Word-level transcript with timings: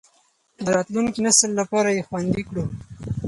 د 0.65 0.67
راتلونکي 0.77 1.19
نسل 1.25 1.51
لپاره 1.61 1.89
یې 1.95 2.05
خوندي 2.07 2.43
کړو. 2.49 2.65